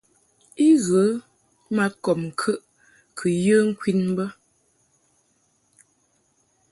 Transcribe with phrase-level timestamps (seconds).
[0.67, 1.03] I ghə
[1.75, 2.61] ma kɔb ŋkəʼ
[3.17, 4.25] kɨ yə ŋkwin bə.